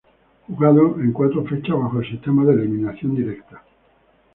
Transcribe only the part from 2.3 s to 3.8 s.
de eliminación directa.